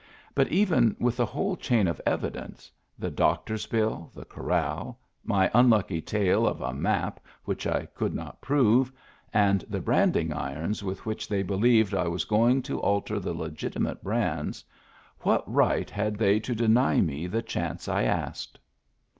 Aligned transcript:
But 0.33 0.47
even 0.47 0.95
with 0.99 1.17
the 1.17 1.27
whole 1.27 1.55
chain 1.55 1.87
of 1.87 2.01
evidence: 2.07 2.71
the 2.97 3.11
doctor's 3.11 3.67
bill, 3.67 4.09
the 4.15 4.25
corral, 4.25 4.99
my 5.23 5.51
unlucky 5.53 6.01
tale 6.01 6.47
of 6.47 6.59
a 6.59 6.73
map 6.73 7.19
which 7.45 7.67
I 7.67 7.85
could 7.93 8.15
not 8.15 8.41
prove, 8.41 8.91
and 9.31 9.61
the 9.69 9.79
branding 9.79 10.33
irons 10.33 10.81
with 10.83 11.05
which 11.05 11.27
they 11.27 11.43
believed 11.43 11.93
I 11.93 12.07
was 12.07 12.25
going 12.25 12.63
to 12.63 12.79
alter 12.79 13.19
the 13.19 13.35
legitimate 13.35 14.03
brands— 14.03 14.65
what 15.19 15.43
right 15.45 15.87
had 15.87 16.15
they 16.15 16.39
to 16.39 16.55
deny 16.55 16.99
me 16.99 17.27
the 17.27 17.43
chance 17.43 17.87
I 17.87 18.01
asked 18.01 18.57